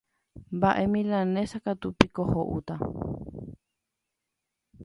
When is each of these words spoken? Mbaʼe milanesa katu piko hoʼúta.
Mbaʼe 0.55 0.83
milanesa 0.93 1.57
katu 1.65 1.87
piko 1.99 2.21
hoʼúta. 2.31 2.75